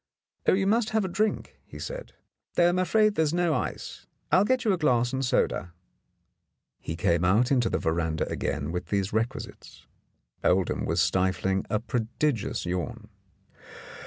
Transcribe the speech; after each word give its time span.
"Oh, 0.47 0.53
you 0.53 0.65
must 0.65 0.89
have 0.97 1.05
a 1.05 1.07
drink," 1.07 1.59
he 1.63 1.77
said, 1.77 2.13
"though 2.55 2.69
I'm 2.69 2.79
afraid 2.79 3.13
there 3.13 3.21
is 3.21 3.35
no 3.35 3.53
ice. 3.53 4.07
I'll 4.31 4.43
get 4.43 4.65
you 4.65 4.73
a 4.73 4.77
glass 4.79 5.13
and 5.13 5.23
soda." 5.23 5.73
He 6.79 6.95
came 6.95 7.23
out 7.23 7.51
into 7.51 7.69
the 7.69 7.77
veranda 7.77 8.27
again 8.27 8.71
with 8.71 8.87
these 8.87 9.13
requisites. 9.13 9.85
Oldham 10.43 10.87
was 10.87 11.01
stifling 11.03 11.67
a 11.69 11.79
prodigious 11.79 12.65
yawn. 12.65 13.09